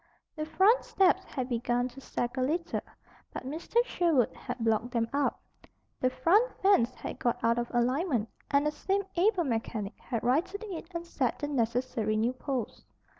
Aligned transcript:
The 0.35 0.47
front 0.47 0.83
steps 0.83 1.23
had 1.25 1.47
begun 1.47 1.87
to 1.89 2.01
sag 2.01 2.35
a 2.35 2.41
little; 2.41 2.81
but 3.31 3.45
Mr. 3.45 3.85
Sherwood 3.85 4.33
had 4.33 4.57
blocked 4.57 4.89
them 4.89 5.07
up. 5.13 5.39
The 5.99 6.09
front 6.09 6.51
fence 6.59 6.95
had 6.95 7.19
got 7.19 7.37
out 7.43 7.59
of 7.59 7.69
alignment, 7.69 8.27
and 8.49 8.65
the 8.65 8.71
same 8.71 9.03
able 9.15 9.43
mechanic 9.43 9.99
had 9.99 10.23
righted 10.23 10.63
it 10.63 10.87
and 10.95 11.05
set 11.05 11.37
the 11.37 11.47
necessary 11.49 12.15
new 12.17 12.33
posts. 12.33 12.83